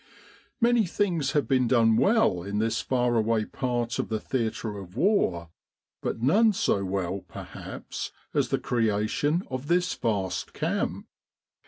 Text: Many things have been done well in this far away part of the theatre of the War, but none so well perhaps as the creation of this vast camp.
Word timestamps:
Many 0.59 0.87
things 0.87 1.33
have 1.33 1.47
been 1.47 1.67
done 1.67 1.95
well 1.95 2.41
in 2.41 2.57
this 2.57 2.81
far 2.81 3.17
away 3.17 3.45
part 3.45 3.99
of 3.99 4.09
the 4.09 4.19
theatre 4.19 4.79
of 4.79 4.95
the 4.95 4.99
War, 4.99 5.49
but 6.01 6.23
none 6.23 6.53
so 6.53 6.83
well 6.83 7.19
perhaps 7.27 8.11
as 8.33 8.49
the 8.49 8.57
creation 8.57 9.43
of 9.51 9.67
this 9.67 9.93
vast 9.93 10.53
camp. 10.53 11.05